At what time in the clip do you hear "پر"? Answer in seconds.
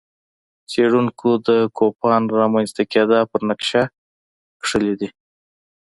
3.31-3.41